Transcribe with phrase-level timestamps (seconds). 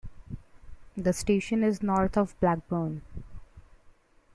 [0.97, 3.03] The station is north of Blackburn.